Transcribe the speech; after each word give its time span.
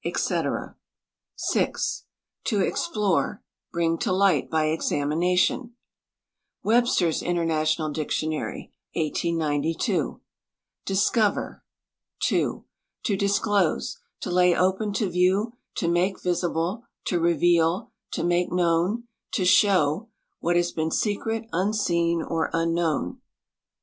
C. 0.03 0.41
"6. 1.35 2.05
To 2.45 2.59
explore; 2.59 3.43
bring 3.71 3.99
to 3.99 4.11
light 4.11 4.49
by 4.49 4.65
examination." 4.69 5.75
(Webster' 6.63 7.09
H 7.09 7.21
International 7.21 7.91
Dictionary, 7.91 8.73
1892) 8.95 10.19
"Discover— 10.87 11.63
2. 12.27 12.65
To 13.03 13.15
disclose; 13.15 13.99
to 14.21 14.31
lay 14.31 14.55
open 14.57 14.91
to 14.93 15.07
view; 15.07 15.53
to 15.75 15.87
make 15.87 16.19
visible; 16.19 16.83
to 17.05 17.19
reveal; 17.19 17.91
to 18.09 18.23
make 18.23 18.51
known; 18.51 19.03
to 19.33 19.45
show 19.45 20.09
^what 20.43 20.55
has 20.55 20.71
been 20.71 20.89
secret, 20.89 21.47
unseen, 21.53 22.23
or 22.23 22.49
unknown!. 22.53 23.21